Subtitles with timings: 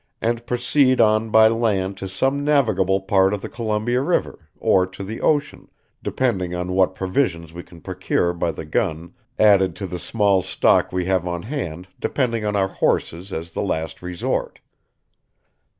[0.19, 5.03] and proceed on by land to some navagable part of the Columbia river, or to
[5.03, 5.69] the Ocean,
[6.01, 10.91] depending on what provisions we can Precure by the gun aded to the small stock
[10.91, 14.59] we have on hand depending on our horses as the last resort."